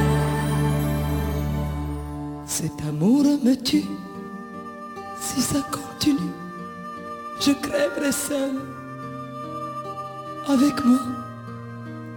[2.44, 3.84] Cet amour me tue,
[5.18, 6.34] si ça continue,
[7.40, 8.56] je crèverai seul
[10.48, 11.00] avec moi.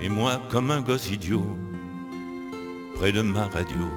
[0.01, 1.45] Et moi, comme un gosse idiot,
[2.95, 3.88] près de ma radio,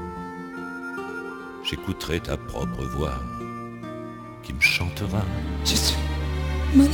[1.68, 3.18] j'écouterai ta propre voix
[4.42, 5.22] qui me chantera.
[5.64, 5.96] Je suis
[6.74, 6.92] malade,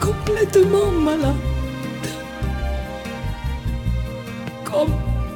[0.00, 1.34] complètement malade.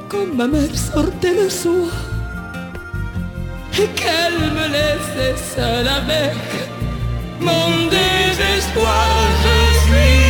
[0.09, 1.93] Comme, ma mère sortait le soir
[3.75, 6.35] et qu'elle me laissait seule avec
[7.41, 9.07] mon désespoir.
[9.45, 9.57] Je
[9.87, 10.28] suis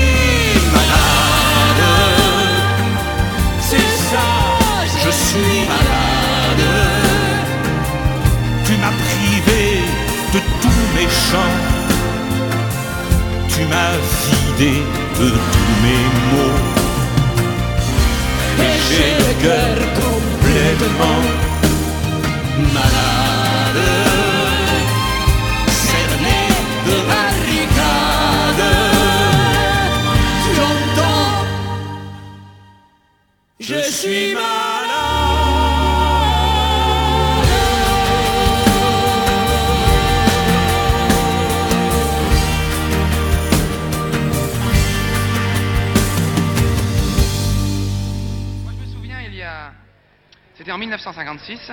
[51.13, 51.73] 1956.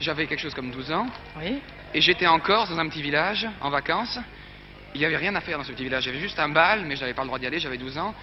[0.00, 1.06] J'avais quelque chose comme 12 ans.
[1.38, 1.60] Oui.
[1.94, 4.18] Et j'étais en Corse, dans un petit village, en vacances.
[4.94, 6.04] Il n'y avait rien à faire dans ce petit village.
[6.06, 7.98] Il y avait juste un bal, mais j'avais pas le droit d'y aller, j'avais 12
[7.98, 8.14] ans.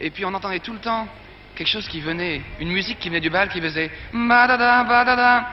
[0.00, 1.06] Et puis on entendait tout le temps
[1.54, 5.46] quelque chose qui venait, une musique qui venait du bal qui faisait Ba-da-da, ba-da-da,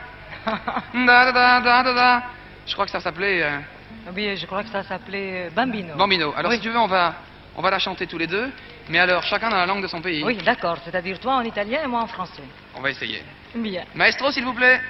[0.94, 2.24] da-da-da, da-da-da.
[2.68, 3.58] Je crois que ça s'appelait euh,
[4.14, 5.96] Oui, je crois que ça s'appelait euh, Bambino.
[5.96, 6.34] Bambino.
[6.38, 6.58] Alors Oui.
[6.58, 7.16] si tu veux, on va,
[7.56, 8.52] on va la chanter tous les deux,
[8.90, 10.24] mais alors chacun dans la langue de son pays.
[10.24, 10.78] Oui, d'accord.
[10.84, 12.44] C'est-à-dire toi en italien et moi en français.
[12.76, 13.24] On va essayer.
[13.56, 13.86] Bien.
[13.96, 14.82] Maestro, s'il vous plaît.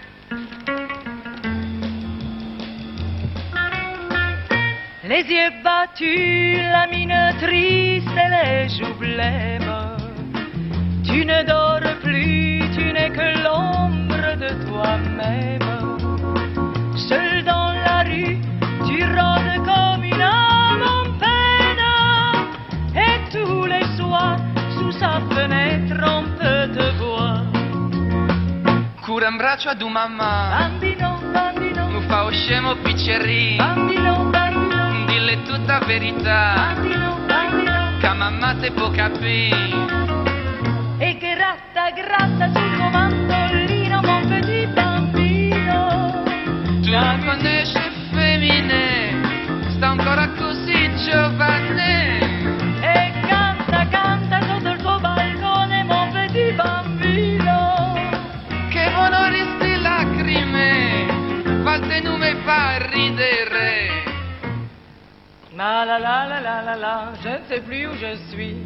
[5.07, 9.97] Les yeux battus, la mine triste et les joues blêmes.
[11.03, 15.97] Tu ne dors plus, tu n'es que l'ombre de toi-même.
[17.07, 18.39] Seul dans la rue,
[18.87, 21.85] tu rôdes comme une âme en peine.
[22.95, 24.39] Et tous les soirs,
[24.75, 27.54] sous sa fenêtre, on peut te voir.
[29.05, 30.47] Cura un braccio ad un mamma.
[30.49, 31.87] Bambino, bambino.
[31.89, 33.55] Mi fa o scemo piccerì.
[33.55, 35.05] Bambino, bambino.
[35.05, 36.73] Dille tutta verità.
[36.73, 37.97] Bambino, bambino.
[37.99, 39.69] Che mamma te può capire.
[40.97, 46.23] E gratta, gratta sul tuo mandolino, mon petit bambino.
[46.81, 47.84] Tu non conosci
[65.57, 68.57] La la la la la la la, je ne sais plus où je suis.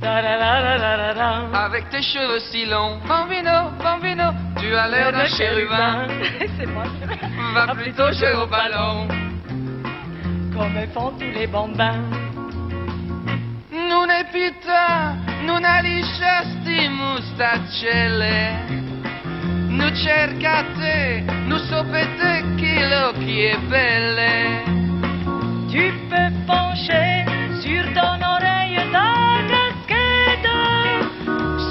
[0.00, 1.64] La la la la la la la.
[1.64, 3.00] Avec tes cheveux si longs.
[3.08, 4.30] Bambino, bambino.
[4.60, 6.06] Tu as l'air d'un chérubin.
[6.56, 6.84] C'est moi.
[7.54, 9.08] Va plutôt jouer au ballon.
[10.54, 12.04] Comme font tous les bambins.
[13.72, 18.54] Non è pietà, non ha lisciasti mustaccelle.
[19.70, 24.81] Non cerca te, non sapete chi lo chi è belle.
[25.72, 27.24] Tu peux pencher
[27.62, 30.50] sur ton oreille ta casquette.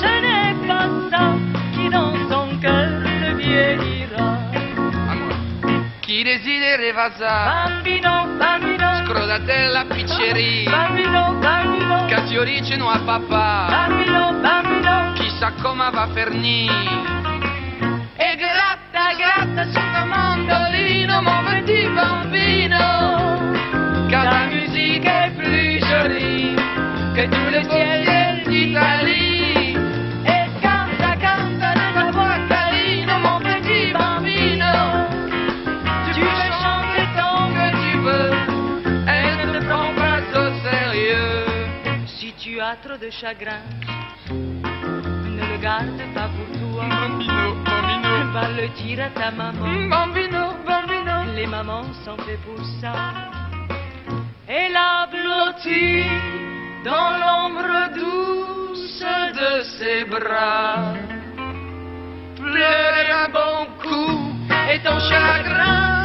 [0.02, 1.36] Ce n'est pas ça
[1.72, 2.90] qui dans son cœur
[3.22, 4.40] le vieillira.
[6.02, 9.06] Chi desidera sa, Bambino, bambino.
[9.06, 10.72] scrodate la pizzeria.
[10.72, 12.08] Bambino, bambino.
[12.40, 13.68] Origine a papà.
[13.70, 15.14] Bambino, bambino.
[15.14, 16.74] Chissà come va a finire.
[18.18, 23.21] E gratta, gratta sul tuo mandolino, muoviti bambino.
[25.04, 25.50] La è più
[25.86, 26.54] jolie
[27.14, 29.74] che tous les ciels d'Italie.
[30.24, 35.08] E canta, canta nella voix carino, mon petit bambino.
[36.14, 38.32] Tu peux chanter tant que tu veux,
[39.08, 41.46] elle ne prend pas au sérieux.
[42.06, 43.64] Si tu as trop de chagrin,
[44.30, 46.86] ne le garde pas pour toi.
[46.88, 48.32] Bambino, bambino.
[48.34, 49.90] Va le dire à ta maman.
[49.90, 51.34] Bambino, bambino.
[51.36, 53.41] Les mamans sont faites pour ça.
[54.54, 56.04] Et la blottie
[56.84, 59.06] dans l'ombre douce
[59.40, 60.94] de ses bras.
[62.36, 64.20] Pleure un bon coup
[64.70, 66.02] et ton chagrin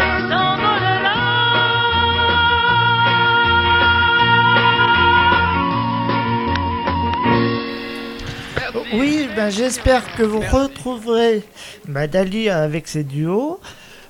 [8.92, 11.42] Oui, ben j'espère que vous retrouverez
[11.88, 13.59] Madali avec ses duos.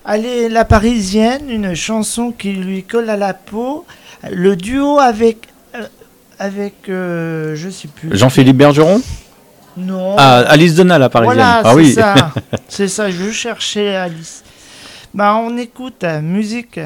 [0.05, 3.87] Allez, La Parisienne, une chanson qui lui colle à la peau.
[4.31, 5.49] Le duo avec.
[5.75, 5.87] euh,
[6.39, 6.89] avec.
[6.89, 8.17] euh, je sais plus.
[8.17, 9.01] Jean-Philippe Bergeron?
[9.77, 10.15] Non.
[10.19, 11.37] Ah, Alice Donat, la parisienne.
[11.37, 11.93] Voilà, ah c'est oui.
[11.93, 12.33] ça.
[12.69, 14.43] c'est ça, je cherchais Alice.
[15.13, 16.81] Bah, on écoute euh, musique.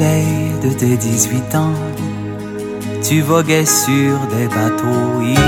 [0.00, 1.74] De tes 18 ans,
[3.02, 5.38] tu voguais sur des bateaux ivres.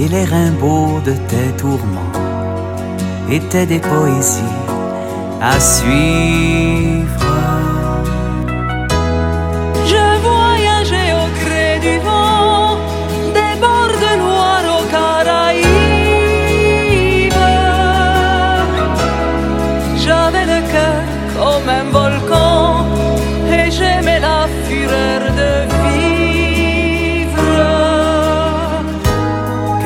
[0.00, 2.12] Et les rimbaud de tes tourments
[3.30, 4.58] étaient des poésies
[5.40, 7.21] à suivre.
[21.68, 22.86] Un volcan
[23.50, 25.52] et j'aimais la fureur de
[25.82, 27.32] vivre.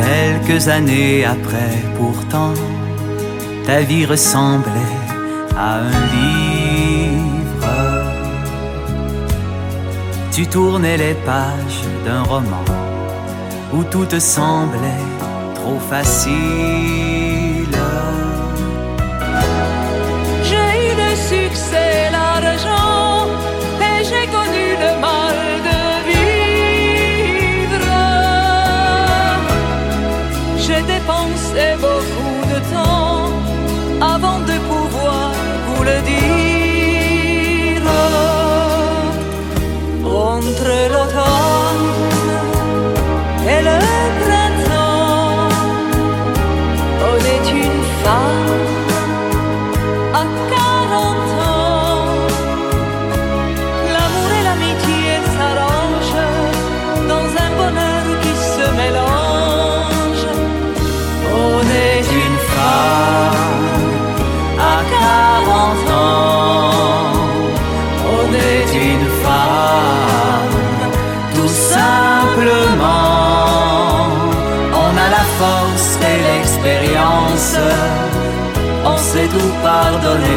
[0.01, 2.55] Quelques années après, pourtant,
[3.67, 5.01] ta vie ressemblait
[5.57, 6.77] à un livre.
[10.37, 12.65] tu tournais les pages d'un roman
[13.73, 15.07] où tout te semblait
[15.55, 17.06] trop facile.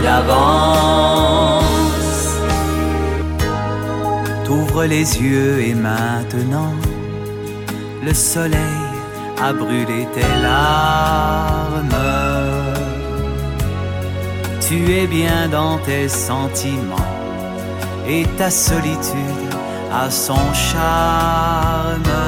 [0.02, 1.64] D'avance.
[4.46, 6.74] T'ouvres les yeux et maintenant,
[8.04, 8.84] le soleil
[9.42, 11.90] a brûlé tes larmes.
[14.68, 17.14] Tu es bien dans tes sentiments
[18.08, 19.54] et ta solitude
[19.92, 22.19] a son charme.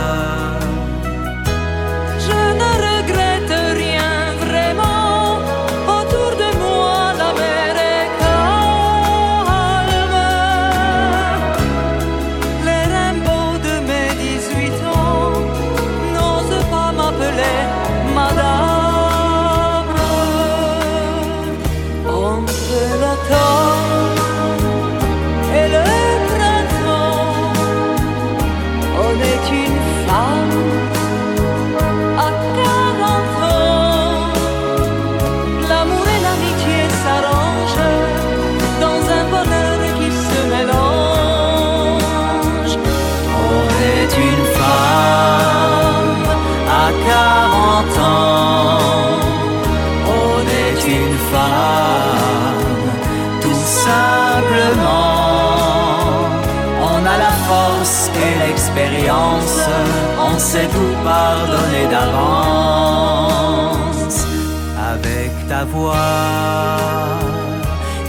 [65.62, 67.10] Ta voix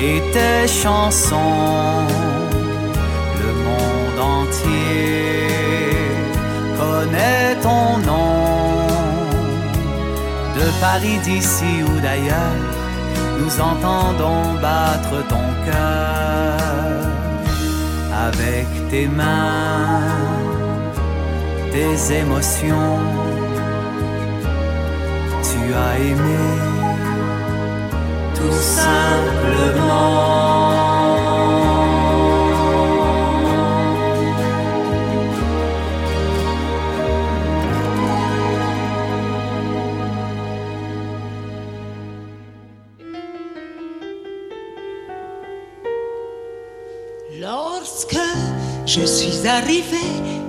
[0.00, 2.07] et tes chansons
[3.42, 5.48] le monde entier
[6.80, 8.86] connaît ton nom.
[10.59, 12.62] De Paris, d'ici ou d'ailleurs,
[13.38, 16.59] nous entendons battre ton cœur.
[18.28, 20.00] Avec tes mains,
[21.72, 22.98] tes émotions,
[25.48, 26.71] tu as aimé
[47.40, 48.16] Lorsque
[48.86, 49.99] je suis arrivé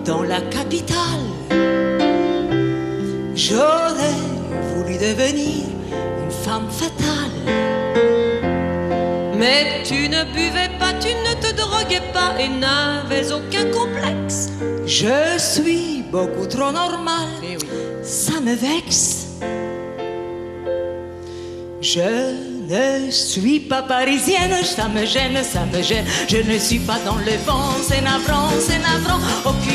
[0.06, 0.98] dans la capitale,
[3.36, 4.20] j'aurais
[4.76, 5.66] voulu devenir
[6.24, 7.62] une femme fatale.
[9.44, 14.48] Mais tu ne buvais pas, tu ne te droguais pas et n'avais aucun complexe.
[14.86, 17.28] Je suis beaucoup trop normal,
[18.02, 19.28] ça me vexe.
[21.82, 26.06] Je ne suis pas parisienne, ça me gêne, ça me gêne.
[26.30, 29.20] Je ne suis pas dans le vent, c'est navrant, c'est navrant.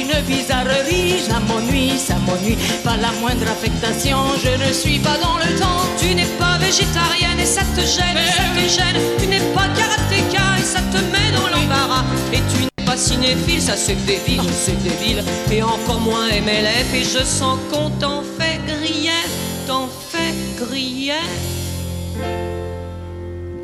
[0.08, 2.56] Aucune bizarrerie, ça m'ennuie, ça m'ennuie.
[2.82, 5.82] Pas la moindre affectation, je ne suis pas dans le temps.
[5.98, 9.02] Tu n'es pas végétarienne et ça te gêne, ça te gêne.
[9.18, 12.04] Tu n'es pas karatéka et ça te met dans l'embarras.
[12.32, 15.22] Et tu n'es pas cinéphile, ça c'est débile, c'est débile.
[15.50, 19.28] Et encore moins MLF et je sens qu'on t'en fait grief,
[19.66, 21.14] t'en fait grief.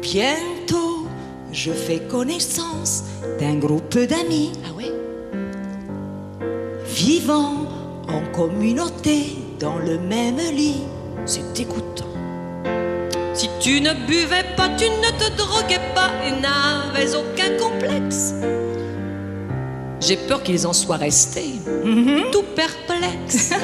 [0.03, 1.07] Bientôt,
[1.53, 3.05] je fais connaissance
[3.41, 4.53] d'un groupe d'amis.
[6.95, 7.67] Vivant
[8.07, 10.83] en communauté dans le même lit.
[11.27, 12.05] C'est dégoûtant.
[13.33, 18.35] Si tu ne buvais pas, tu ne te droguais pas et n'avais aucun complexe.
[19.99, 21.55] J'ai peur qu'ils en soient restés
[22.31, 23.51] tout perplexes.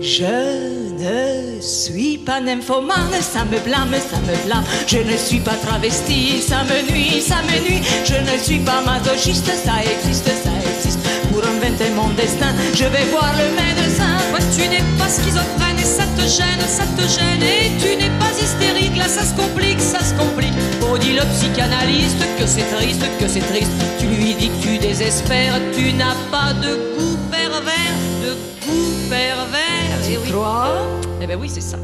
[0.00, 4.64] Je Ne suis pas nymphomane, ça me blâme, ça me blâme.
[4.88, 7.80] Je ne suis pas travesti, ça me nuit, ça me nuit.
[8.04, 10.98] Je ne suis pas masochiste, ça existe, ça existe.
[11.30, 14.16] Pour inventer mon destin, je vais voir le médecin.
[14.56, 17.42] Tu n'es pas schizophrène ça te gêne, ça te gêne.
[17.42, 20.52] Et tu n'es pas hystérique, là ça se complique, ça se complique.
[20.82, 23.72] Oh, dit le psychanalyste que c'est triste, que c'est triste.
[23.98, 28.32] Tu lui dis que tu désespères, tu n'as pas de goût pervers, de
[28.64, 29.96] goût pervers.
[30.06, 30.30] Tu oui.
[30.30, 30.86] crois
[31.22, 31.78] Eh ben oui, c'est ça.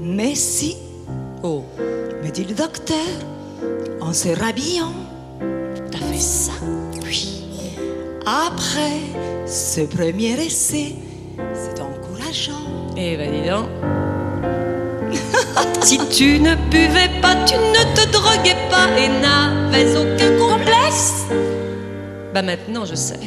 [0.00, 0.76] Mais si,
[1.42, 1.64] oh,
[2.22, 3.12] me dit le docteur,
[4.00, 4.92] en se rhabillant,
[5.90, 6.52] t'as fait ça,
[7.04, 7.42] oui.
[8.24, 9.00] Après
[9.46, 10.94] ce premier essai,
[11.54, 12.65] c'est encourageant.
[12.96, 13.68] Eh ben dis donc.
[15.82, 21.24] si tu ne buvais pas, tu ne te droguais pas et n'avais aucun complexe.
[22.34, 23.20] Bah maintenant je sais.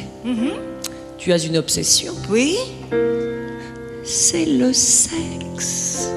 [1.18, 2.14] Tu as une obsession.
[2.28, 2.56] Oui,
[4.04, 6.10] C'est le sexe.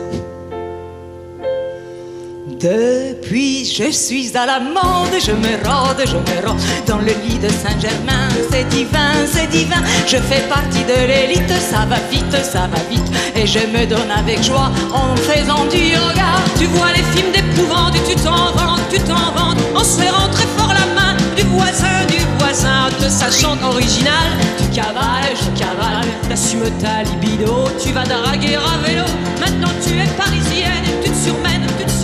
[2.60, 7.40] Depuis, je suis à la mode, je me rôde, je me rôde dans le lit
[7.40, 8.28] de Saint-Germain.
[8.52, 9.82] C'est divin, c'est divin.
[10.08, 13.12] Je fais partie de l'élite, ça va vite, ça va vite.
[13.36, 16.32] Et je me donne avec joie en faisant du yoga.
[16.60, 20.74] Tu vois les films d'épouvante tu t'en vantes, tu t'en vantes en serrant très fort
[20.74, 24.34] la main du voisin, du voisin de sa chante originale.
[24.58, 26.08] Tu cavales, je cavale.
[26.30, 29.06] T'assumes ta libido, tu vas draguer à vélo.
[29.40, 31.53] Maintenant tu es parisienne tu te surmènes,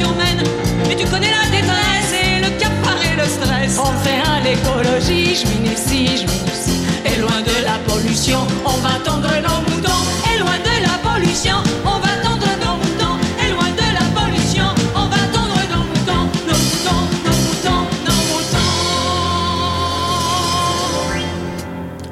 [0.02, 3.78] Et tu connais la détresse et le cafard et le stress.
[3.78, 6.80] On fait à l'écologie, je m'initie, je m'initie.
[7.06, 10.04] Et loin de la pollution, on va tendre nos moutons.
[10.34, 13.18] Et loin de la pollution, on va tendre nos moutons.
[13.44, 16.26] Et loin de la pollution, on va tendre nos moutons.
[16.48, 18.72] Nos moutons, nos moutons, nos moutons.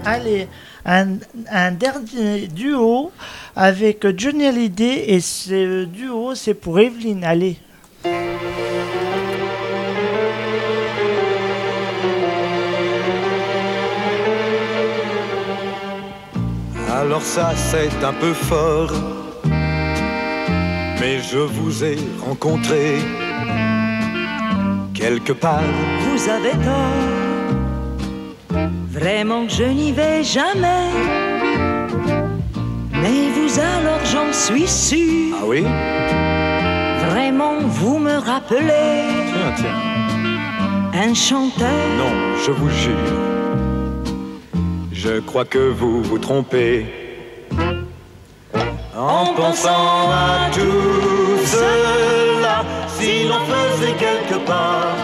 [0.06, 0.48] Allez,
[0.86, 1.08] un,
[1.50, 3.12] un dernier duo
[3.56, 7.24] avec Johnny Hallyday et ce duo c'est pour Evelyne.
[7.24, 7.58] Allez.
[16.90, 18.92] Alors ça c'est un peu fort,
[21.00, 22.98] mais je vous ai rencontré
[24.94, 25.62] quelque part.
[26.02, 27.06] Vous avez tort,
[28.90, 30.90] vraiment que je n'y vais jamais.
[32.92, 35.64] Mais vous alors j'en suis sûr, Ah oui?
[37.80, 41.02] Vous me rappelez Tiens, tiens.
[41.04, 41.82] un chanteur.
[42.02, 42.14] Non,
[42.46, 43.14] je vous jure.
[44.92, 46.86] Je crois que vous vous trompez.
[48.96, 52.64] En pensant à tout cela,
[52.98, 54.96] si l'on faisait quelque part.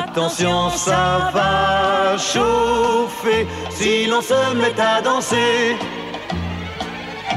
[0.00, 5.76] Attention, ça va chauffer si l'on se met à danser.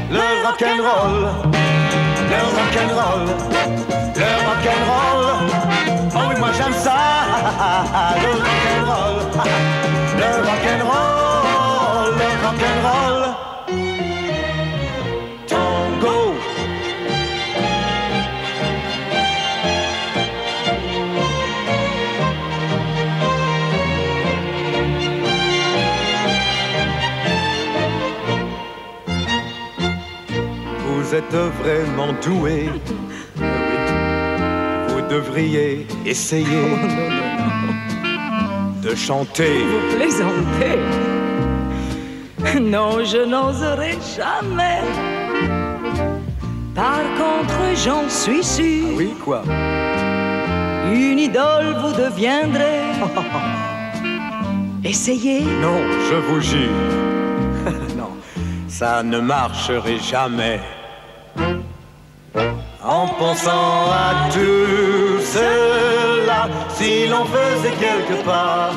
[0.09, 1.27] Le rock'n'roll,
[2.37, 3.25] le rock'n'roll,
[4.15, 5.49] le rock'n'roll.
[6.15, 6.99] Oh oui, moi j'aime ça,
[8.23, 9.17] le rock'n'roll,
[10.19, 13.16] le rock'n'roll, le rock'n'roll.
[31.17, 32.69] Êtes vraiment doué.
[34.89, 36.67] Vous devriez essayer
[38.83, 39.63] de chanter.
[39.63, 40.79] Vous plaisantez
[42.61, 44.81] Non, je n'oserai jamais.
[46.75, 48.89] Par contre, j'en suis sûr.
[48.95, 49.41] Oui, quoi?
[50.93, 52.81] Une idole vous deviendrez.
[54.83, 55.41] Essayez.
[55.41, 56.69] Non, je vous jure.
[57.97, 58.11] non,
[58.67, 60.59] ça ne marcherait jamais.
[62.83, 68.71] En pensant à tout cela, si l'on faisait quelque part.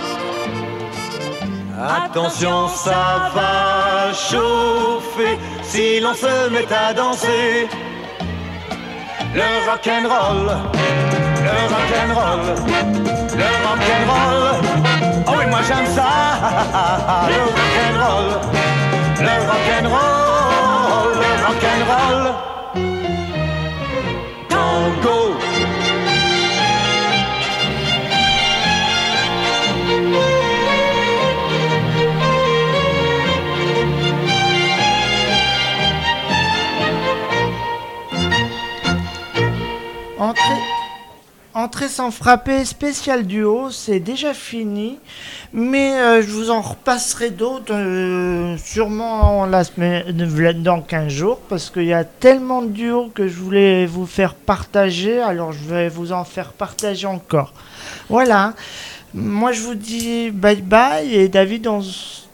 [1.80, 7.68] Attention, ça va chauffer si l'on se met à danser.
[9.32, 10.58] Le rock'n'roll,
[11.46, 12.44] le rock'n'roll,
[13.38, 14.60] le rock'n'roll.
[15.26, 16.10] Oh oui, moi j'aime ça.
[17.28, 18.28] Le rock'n'roll,
[19.20, 22.49] le rock'n'roll, le rock'n'roll.
[25.02, 25.40] Tango.
[40.20, 40.69] Entrez, entrez
[41.60, 44.98] Entrer sans frapper spécial duo, c'est déjà fini.
[45.52, 50.10] Mais euh, je vous en repasserai d'autres, euh, sûrement la semaine,
[50.62, 54.32] dans 15 jours, parce qu'il y a tellement de duos que je voulais vous faire
[54.32, 57.52] partager, alors je vais vous en faire partager encore.
[58.08, 58.54] Voilà.
[59.12, 62.29] Moi, je vous dis bye bye, et David, on, s- on s- on-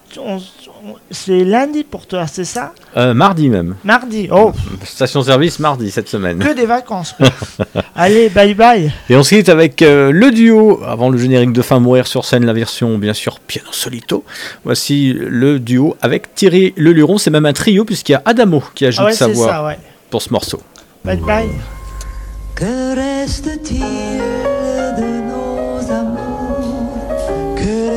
[1.10, 3.76] c'est lundi pour toi, c'est ça Euh, mardi même.
[3.84, 4.52] Mardi, oh,
[4.84, 6.38] Station-service mardi cette semaine.
[6.38, 7.14] que des vacances.
[7.16, 7.28] quoi.
[7.94, 8.92] Allez, bye bye.
[9.10, 12.24] Et on se quitte avec euh, le duo, avant le générique de fin, mourir sur
[12.24, 14.24] scène, la version bien sûr piano solito.
[14.64, 18.86] Voici le duo avec Thierry Leluron, c'est même un trio puisqu'il y a Adamo qui
[18.86, 19.78] ajoute Ah ouais, sa voix ça, ouais.
[20.10, 20.60] pour ce morceau.
[21.04, 21.48] Bye bye.
[22.54, 24.55] Que reste-t-il?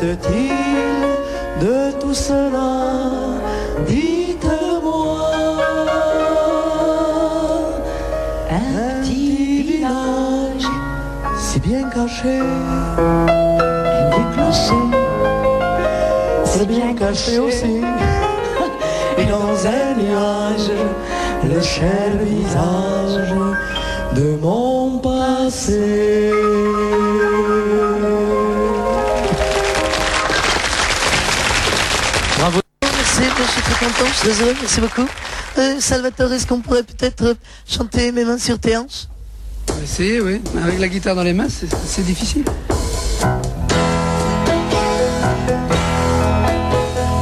[0.00, 2.90] Reste-t-il de tout cela?
[3.86, 5.30] Dites-moi.
[8.50, 10.68] Un petit village
[11.38, 12.40] si bien caché.
[16.44, 17.82] C'est bien caché aussi.
[19.18, 20.70] Et dans un nuage,
[21.44, 23.34] le cher visage
[24.14, 26.32] de mon passé.
[33.80, 35.06] Content, je suis désolé, merci beaucoup.
[35.58, 37.34] Euh, Salvatore, est-ce qu'on pourrait peut-être
[37.66, 39.06] chanter Mes mains sur tes hanches?
[39.70, 40.40] On va essayer, oui.
[40.62, 42.44] Avec la guitare dans les mains, c'est c'est difficile.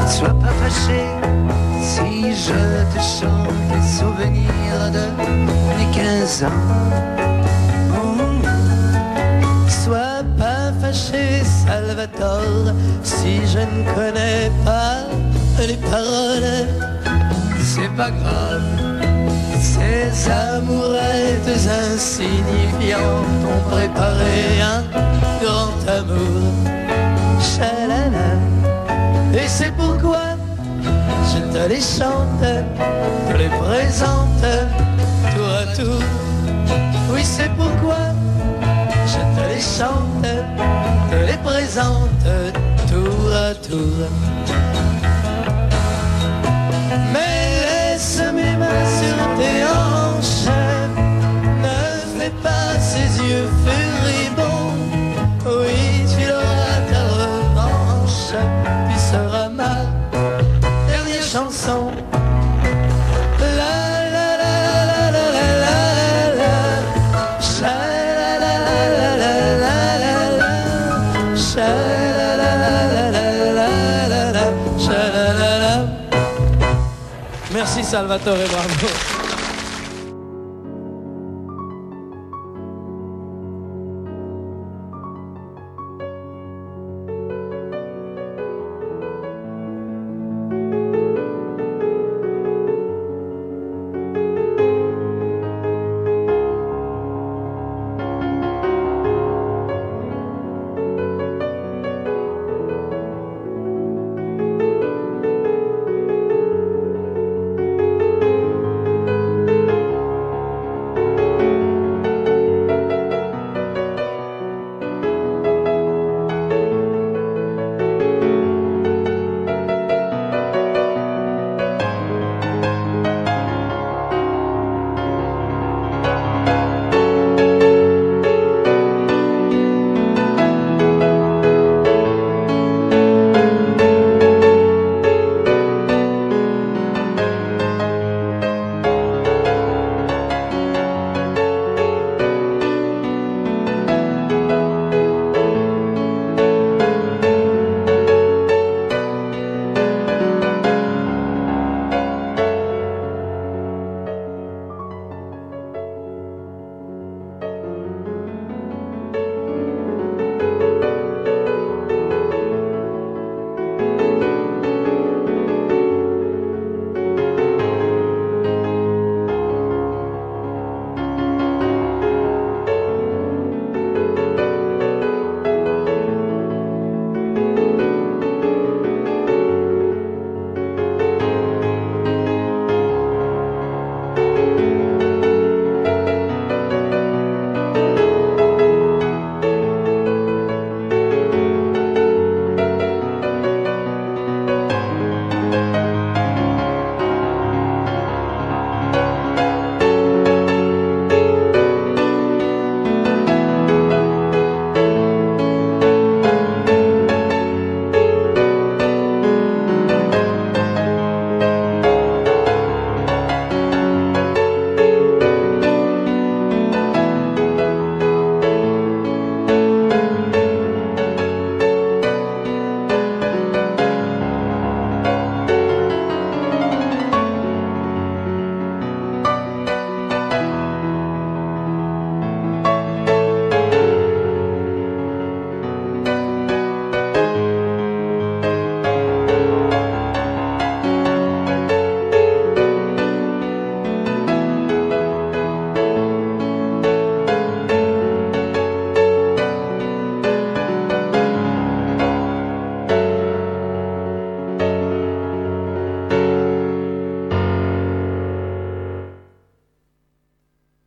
[0.09, 1.05] Sois pas fâché
[1.81, 2.59] si je
[2.93, 5.05] te chante les souvenirs de
[5.77, 6.49] mes 15 ans.
[7.95, 8.49] Oh.
[9.69, 12.73] Sois pas fâché, Salvatore,
[13.05, 15.05] si je ne connais pas
[15.67, 16.67] les paroles.
[17.61, 18.63] C'est pas grave,
[19.61, 21.49] ces amourettes
[21.93, 24.83] insignifiantes ont préparé un
[25.43, 26.53] grand amour.
[27.41, 28.31] Chalala.
[29.35, 30.37] Et c'est pourquoi
[31.31, 34.45] je te les chante, te les présente
[35.35, 36.03] tour à tour.
[37.13, 37.99] Oui, c'est pourquoi
[39.07, 40.23] je te les chante,
[41.11, 42.25] te les présente
[42.89, 44.58] tour à tour.
[77.99, 79.18] Salvatore, bravo.